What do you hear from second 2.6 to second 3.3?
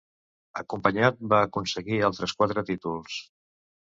títols.